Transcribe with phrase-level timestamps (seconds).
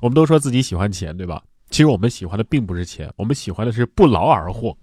[0.00, 1.42] 我们都说自己喜欢钱，对吧？
[1.70, 4.76] 其实我们喜欢的并不是钱，我们喜欢的是不劳而获。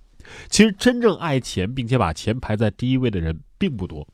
[0.50, 4.08] 其实真正爱钱并且把钱排在第一位的人并不多。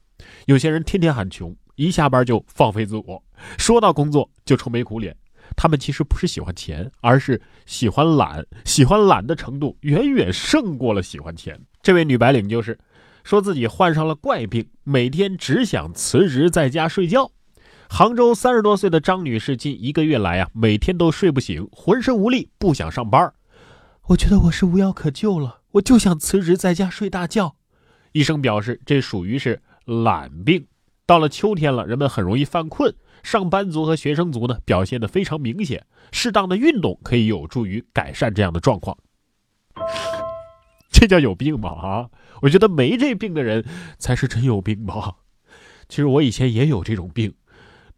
[0.46, 3.24] 有些人天天喊穷，一下班就放飞自我，
[3.58, 5.16] 说到工作就愁眉苦脸。
[5.58, 11.60] 他们其实不是喜欢钱，而是喜欢懒，喜欢懒的程度远远胜过了喜欢钱。
[11.81, 12.78] 这位女白领就是
[13.24, 17.31] 说自己患上了怪病，每天只想辞职在家睡觉。
[17.94, 23.34] 杭州三十多岁的张女士近一个月来啊，每天都睡不醒，浑身无力，不想上班。
[24.04, 27.58] 我觉得我是无药可救了，我就想辞职在家睡大觉。
[28.13, 30.66] 医生表示，这属于是懒病。
[31.05, 35.85] 到了秋天了，人们很容易犯困，上班族和学生族呢表现的非常明显。
[36.13, 38.98] 适当的运动可以有助于改善这样的状况。
[40.90, 41.70] 这叫有病吗？
[41.71, 42.10] 啊，
[42.41, 43.66] 我觉得没这病的人
[43.99, 45.18] 才是真有病吧。
[45.90, 47.34] 其实我以前也有这种病。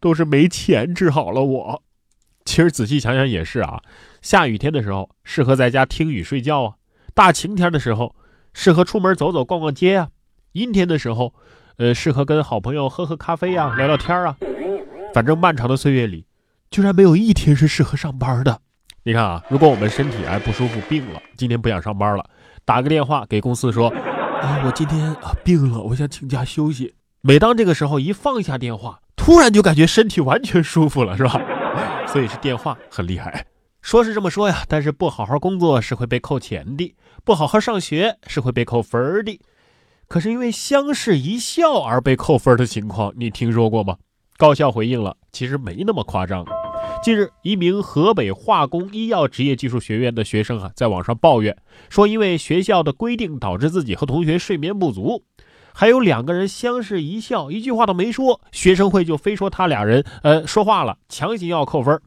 [0.04, 1.82] 都是没钱治好了我。
[2.44, 3.80] 其实仔细想想也是啊，
[4.20, 6.74] 下雨天的时候适合在家听雨睡觉啊，
[7.14, 8.14] 大晴天的时候
[8.52, 10.10] 适合出门走走逛逛街啊，
[10.52, 11.32] 阴天的时候，
[11.78, 14.36] 呃，适合跟好朋友喝喝咖啡呀，聊聊天啊。
[15.14, 16.26] 反正漫长的岁月里，
[16.70, 18.60] 居然没有一天是适合上班的。
[19.04, 22.28] 你看啊，如果我们身体哎不舒服病了，今天不想上班了，
[22.66, 26.94] 打个电话给公司说，啊，我今天啊病了，我想请假休息。
[27.22, 29.00] 每当这个时候一放下电话。
[29.24, 31.40] 突然就感觉身体完全舒服了，是吧？
[32.06, 33.46] 所以是电话很厉害。
[33.80, 36.94] 说是这么说呀，但是不好好工作是会被扣钱的，
[37.24, 39.40] 不好好上学是会被扣分的。
[40.08, 43.96] 可是因为相视一笑而被扣分的情况，你听说过吗？
[44.36, 46.44] 高校回应了，其实没那么夸张。
[47.02, 51.56] 近日，一名河北化工医药职业技术学院的学生啊，在网上抱怨
[51.88, 55.24] 说，因为学校的规定导致自己和同学睡眠不足。
[55.76, 62.00] 还有两个人相视一笑，一句话都没说，学生会就非说他俩人呃说话了，强行要扣分。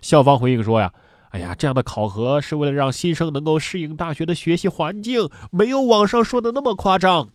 [0.00, 0.90] 校方回应说呀，
[1.28, 7.28] 哎呀，这样的考核是为了让新生能够适应大学的学习环境，没有网上说的那么夸张。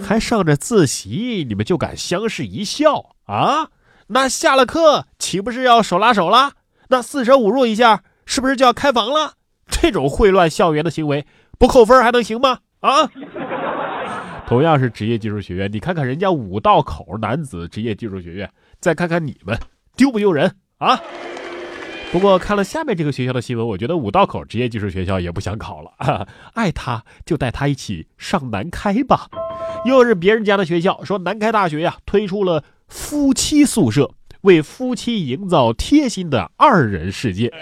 [0.00, 3.70] 还上着自习，你们就敢相视一笑啊？
[4.06, 6.52] 那下了课岂不是要手拉手了？
[6.90, 9.32] 那四舍五入一下，是不是就要开房了？
[9.66, 11.26] 这种混乱校园的行为，
[11.58, 12.60] 不扣分还能行吗？
[12.80, 13.10] 啊？
[14.48, 18.50] 同样是职业技术学院，你看看人家五道口男子职业技术学院，
[18.80, 19.54] 再看看你们，
[19.94, 20.98] 丢不丢人啊？
[22.10, 29.28] 不过看了下面这个学校的新闻，我觉得五道口职业技术学校也不想考了， 爱他就带他一起上南开吧。
[29.84, 37.52] 又是别人家的学校，说南开大学呀推出了夫妻宿舍，为夫妻营造贴心的二人世界。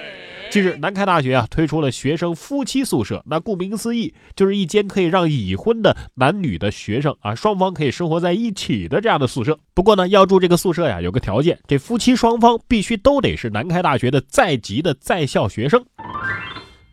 [0.49, 3.21] 近日，南开大学啊推出了学生夫妻宿舍。
[3.27, 9.59] 那顾名思义，就是一间可以让已婚的男女的学生啊双方可以生活在一起的这样的宿舍。
[9.75, 15.85] 不过呢，要住这个宿舍呀，有个条件，这夫妻双方必须都得是南开大学的在籍的在校学生。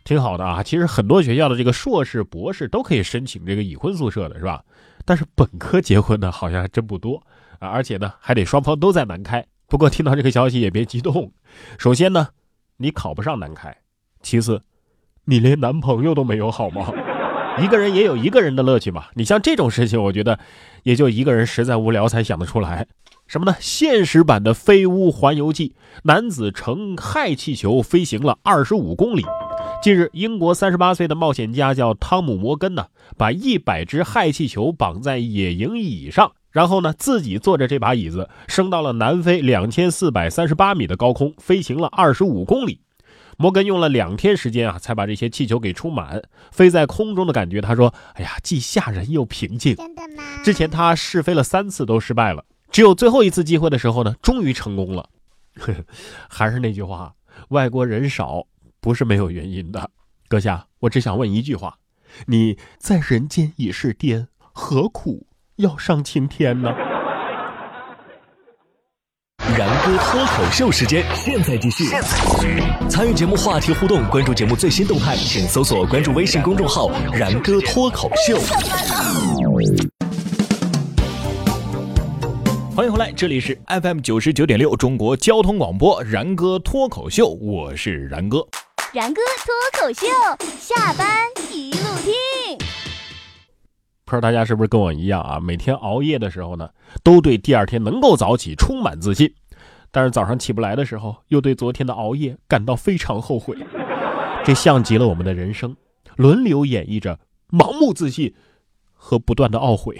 [0.02, 4.62] 挺好的啊，其实很多学校的这个硕士、博士都可以申请这个已婚宿舍的，是吧？
[5.04, 7.22] 但是本科结婚的好像还真不多
[7.60, 9.46] 啊，而且呢，还得双方都在南开。
[9.74, 11.32] 不过听到这个消息也别激动，
[11.78, 12.28] 首先呢。
[12.76, 13.76] 你考不上南开，
[14.22, 14.62] 其次，
[15.24, 16.92] 你连男朋友都没有，好吗？
[17.60, 19.06] 一个人也有一个人的乐趣嘛。
[19.14, 20.38] 你像这种事情，我觉得
[20.84, 22.86] 也就一个人实在无聊才想得出来。
[23.26, 23.56] 什么呢？
[23.58, 25.70] 现实版的《飞屋环游记》，
[26.04, 29.24] 男子乘氦气球飞行了二十五公里。
[29.82, 32.86] 近日，英国三十八岁的冒险家叫汤姆·摩根呢，
[33.18, 36.30] 把一百只氦气球绑在野营椅上。
[36.54, 42.80] 然后呢，自己坐着这把椅子升到了南非两千四百三十八米的高空，飞行了二十五公里。
[43.36, 46.22] 摩根用了两天时间啊，才把这些气球给充满。
[46.52, 50.22] 飞在空中的感觉，他说：“哎呀，既吓人又平静。”真的吗？
[50.44, 55.10] 之前他试飞了三次都失败了，只有最后一次机会的时候呢，终于成功了。
[56.30, 57.12] 还是那句话，
[57.48, 58.46] 外国人少
[58.80, 59.90] 不是没有原因的。
[60.28, 61.78] 阁下，我只想问一句话：
[62.26, 65.26] 你在人间已是癫，何苦？
[65.56, 66.68] 要上青天呢！
[69.56, 71.84] 然哥脱口秀时间，现在继续。
[72.88, 78.36] 参与节目话题互动，关注节目最新动态，请搜索关注微信公众号“然哥脱口秀”。
[82.74, 88.44] 欢迎回来，这里是 FM 九十九点六中国交通广播然哥脱口秀，我是然哥。
[88.92, 90.08] 然哥脱口秀，
[90.58, 91.06] 下班
[91.52, 92.12] 一路听。
[94.04, 95.40] 不知道大家是不是跟我一样啊？
[95.40, 96.68] 每天熬夜的时候呢，
[97.02, 99.32] 都对第二天能够早起充满自信，
[99.90, 103.56] 但是早上起不来的时候，又对昨天的熬夜感到非常后悔。
[104.44, 105.74] 这像极了我们的人生，
[106.16, 107.18] 轮流演绎着
[107.50, 108.34] 盲目自信
[108.92, 109.98] 和不断的懊悔。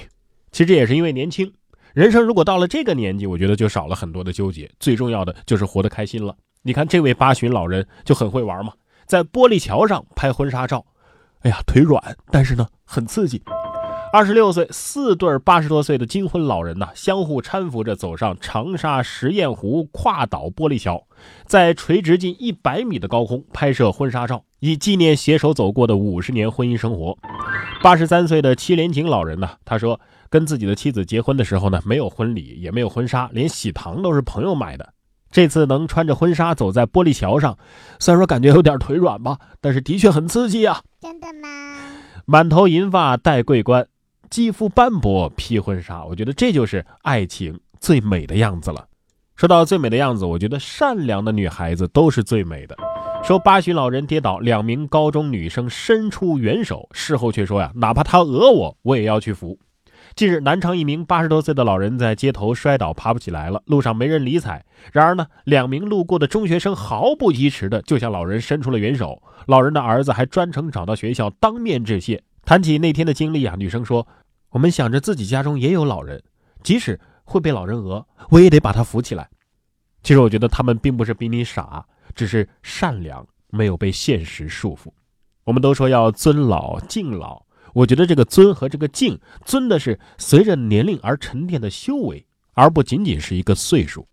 [0.53, 1.51] 其实也是因为年轻，
[1.95, 6.37] 人生如果到了这个年纪，我觉得就少了很多的纠结，最重要的就是活得开心了。
[6.63, 8.75] 你看这位八旬老人就很会玩嘛，
[9.07, 10.85] 在玻璃桥上拍婚纱照，
[11.41, 13.43] 哎呀，腿软，但是呢很刺激。
[14.15, 21.05] 二十六岁，四对八十多岁的金婚老人呢，相互搀扶着走上长沙石堰湖跨岛玻璃桥，
[21.47, 27.19] 在垂直近一百米的高空拍摄婚纱照，以纪念携手走过的五十年婚姻生活。
[27.83, 29.99] 八十三岁的戚连景老人呢，他说
[30.31, 34.95] 跟自己的妻子结婚的时候呢，没有婚礼，也没有婚纱，连喜糖都是朋友买的。
[35.33, 37.59] 这次能穿着婚纱走在玻璃桥上，
[37.99, 40.83] 虽然说感觉有点腿软吧，但是的确很刺激啊！
[41.01, 41.49] 真的吗？
[42.27, 43.89] 满头银发戴桂冠。
[44.35, 48.85] 肌肤斑驳披婚纱，我觉得这就是爱情最美的样子了。
[49.37, 52.77] 说到最美的样子，我觉得善良的女孩子都是最美的。
[53.23, 59.57] 说八旬老人跌倒，两名高中女生伸出援手，事后却说呀，哪怕他讹我，我也要去扶。
[60.17, 64.65] 近日，南昌一名八十多岁的老人在街头摔倒，爬不起来了，路上没人理睬。
[64.93, 72.21] 然而呢，两名路过的中学生毫不疑迟的就向老人伸出了援手，老人的儿子还专程找到学校当面致谢。
[72.45, 74.07] 谈起那天的经历啊，女生说
[74.55, 76.23] ：“我们想着自己家中也有老人，
[76.63, 79.29] 即使会被老人讹，我也得把他扶起来。”
[80.05, 81.85] 其实我觉得他们并不是比你傻，
[82.15, 84.93] 只是善良，没有被现实束缚。
[85.43, 94.07] 我们都说要尊老敬老，我觉得这个尊和这个敬，尊的是随着年龄而沉淀的修为，而不仅仅是一个岁数。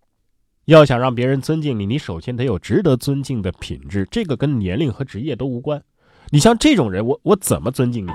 [0.66, 5.84] 要想让别人尊敬你，你首先得有值得尊敬的品质，这个跟年龄和职业都无关。
[6.32, 8.12] 你像这种人，我我怎么尊敬你？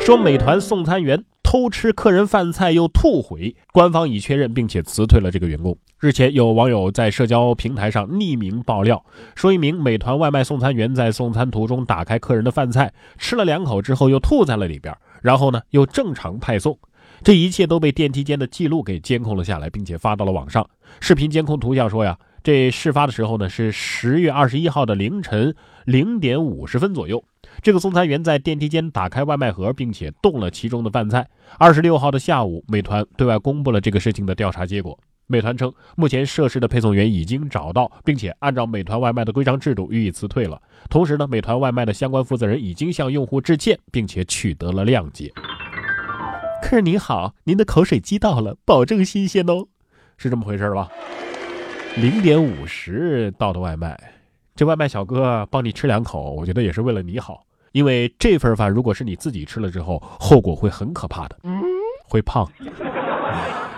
[0.00, 5.76] 说美团送餐员偷吃客人饭菜又吐回，官方已确认并且辞退了这个员工。
[5.98, 9.04] 日前，有网友在社交平台上匿名爆料，
[9.34, 16.78] 说一名美团外卖送餐员在送餐途中打开客人的饭菜，吃了两口之后又吐在了里边，然后呢又正常派送，
[17.24, 20.64] 这一切都被电梯间的记录给监控了下来，并且发到了网上。
[21.00, 25.54] 视频监控图像说呀，这事发的时候呢是十月二十一号的凌晨
[25.84, 27.22] 零点五十分左右。
[27.62, 31.28] 这个送餐员在电梯间打开外卖盒，并且动了其中的饭菜。
[31.58, 34.98] 二十六号的下午，美团对外公布了这个事情的调查结果。
[35.26, 40.60] 美团称，目前涉事的配送员已经找到，并且按照美团外卖的规章制度予以辞退了。
[40.88, 45.30] 同时呢，美团外卖的相关负责人已经向用户致歉，并且取得了谅解。
[46.62, 49.66] 客人您好，您的口水鸡到了，保证新鲜哦，
[50.16, 50.88] 是这么回事吧？
[51.96, 53.98] 零点五十到的外卖，
[54.54, 57.42] 这外卖小哥帮你吃两口，我觉得也是为了你好。
[57.72, 61.36] 因为这份饭如果是你自己吃了之后，后果会很可怕的，
[62.08, 62.48] 会胖。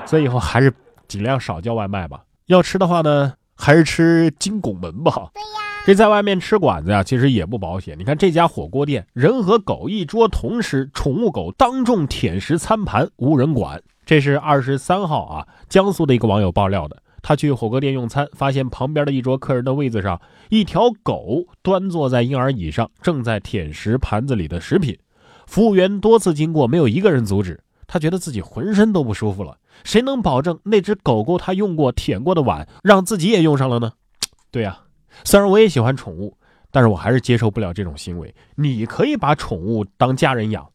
[0.07, 0.73] 所以以后还是
[1.09, 2.23] 尽量少叫外卖吧。
[2.47, 5.31] 要吃的话呢，还是吃金拱门吧。
[5.33, 7.99] 对呀，这在外面吃馆子呀，其实也不保险。
[7.99, 13.83] 你看这家火锅店，人和狗一桌同吃，宠物狗当众舔食餐盘，无人管。
[14.05, 17.03] 这是二十三号啊，江苏的一个网友爆料的。
[17.23, 20.21] 他去火锅店用餐，发现旁边的一桌客人的位子上，
[20.51, 24.99] 一条狗端坐在婴儿椅上，正在舔食盘子里的食品。
[25.47, 27.63] 服务员多次经过，没有一个人阻止。
[27.87, 29.57] 他觉得自己浑身都不舒服了。
[29.85, 33.93] 谁能保证那只狗狗他用过舔过的碗，让自己也用上了呢？
[34.51, 34.81] 对呀，
[35.25, 36.37] 虽然我也喜欢宠物，
[36.71, 38.35] 但是我还是接受不了这种行为。
[38.55, 40.67] 你可以把宠物当家人养，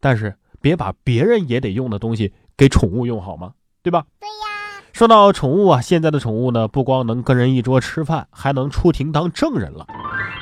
[0.00, 3.52] 但是别把别人也得用的东西给宠物用，好吗？
[3.82, 4.04] 对吧？
[4.18, 4.53] 对呀。
[4.94, 9.84] 说到宠物啊，现在的宠物呢，不光能跟人一桌吃饭，还能出庭当证人了。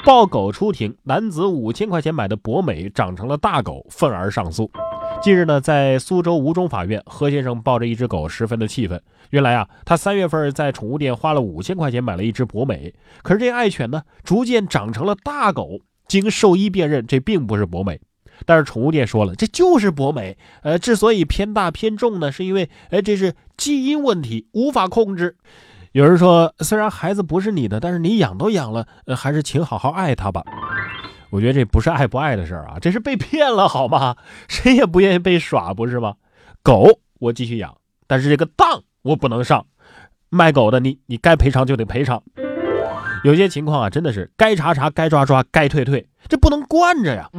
[0.05, 4.71] 抱狗出庭，男子五千块钱买的博美长成了大狗，愤而上诉。
[5.23, 9.03] 近日呢，在苏州吴中法院，何先生抱着一只狗，十分的气愤。
[9.31, 15.81] 原来啊，他三月份在宠物店花了五千块钱买了一只博美，可是这爱犬呢，逐渐长成了大狗。
[16.07, 17.99] 经兽医辨认，这并不是博美。
[18.47, 20.37] 但是宠物店说了，这就是博美。
[20.63, 25.37] 呃，之所以偏大偏重呢，是因为，哎，这是基因问题，无法控制。
[25.93, 30.43] 有人说，虽然孩子不是你的，但是你养都养了，呃，还是请好好爱他吧。
[31.31, 34.17] 我觉得这不是爱不爱的事儿啊，这是被骗了，好吗？
[34.49, 36.15] 谁也不愿意被耍，不是吗？
[36.63, 39.67] 狗我继续养，但是这个当我不能上。
[40.35, 42.23] 卖狗的你，你该赔偿就得赔偿。
[43.23, 47.31] 有些情况啊，真的是该查查，该抓抓，该退退，这不能惯着呀。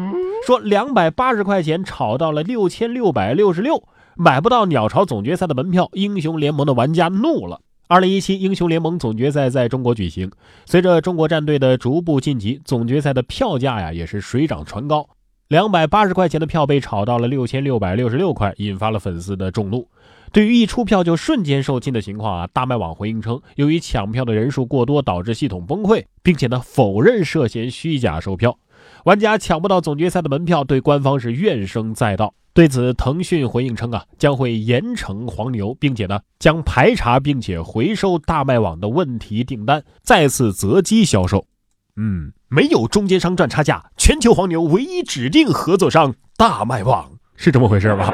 [0.47, 3.83] 说两百八十块钱炒到了六千六百六十六，
[4.15, 7.59] 买不到鸟巢总决赛的门票，英雄联盟的玩家怒了。
[7.89, 10.31] 二零一七英雄联盟总决赛在中国举行，
[10.65, 15.07] 随着中国战队的逐步晋级，总决赛的票价呀也是水涨船高。
[15.49, 19.87] 两百八十块钱的票被炒到了六千六百六十六块，引发了粉丝的众怒。
[20.33, 28.57] 对于一出票就瞬间售罄的情况啊，大麦网回应称，由于抢票的人数过多，导致系统崩溃，并且呢否认涉嫌虚假售票。
[29.05, 32.33] 玩家抢不到总决赛的门票，对官方是怨声载道。
[32.51, 41.45] 对此，腾讯回应称啊，将会严惩黄牛，并且呢，将排查并且回收大麦网的问题订单，再次择机销售。
[41.95, 48.11] 嗯，没有中间商赚差价，全球黄牛唯一指定合作商大麦网是这么回事吧？